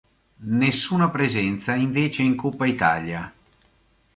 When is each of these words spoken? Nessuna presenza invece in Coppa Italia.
Nessuna 0.49 1.11
presenza 1.11 1.75
invece 1.75 2.23
in 2.23 2.35
Coppa 2.35 2.65
Italia. 2.65 3.31